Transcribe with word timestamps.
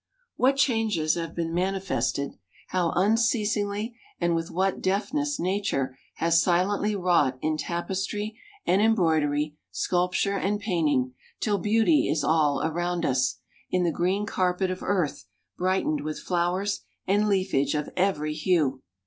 What 0.35 0.55
changes 0.57 1.13
have 1.13 1.35
been 1.35 1.53
manifested 1.53 2.31
how 2.69 2.89
unceasingly 2.95 3.99
and 4.19 4.33
with 4.33 4.49
what 4.49 4.81
deftness 4.81 5.39
Nature 5.39 5.95
has 6.15 6.41
silently 6.41 6.95
wrought 6.95 7.37
in 7.43 7.55
tapestry 7.55 8.35
and 8.65 8.81
embroidery, 8.81 9.59
sculpture 9.69 10.35
and 10.35 10.59
painting, 10.59 11.13
till 11.39 11.59
beauty 11.59 12.09
is 12.09 12.23
all 12.23 12.63
around 12.63 13.05
us, 13.05 13.41
in 13.69 13.83
the 13.83 13.91
green 13.91 14.25
carpet 14.25 14.71
of 14.71 14.81
earth, 14.81 15.27
brightened 15.55 16.01
with 16.01 16.19
flowers 16.19 16.81
and 17.05 17.27
leafage 17.29 17.75
of 17.75 17.91
every 17.95 18.33
hue! 18.33 18.81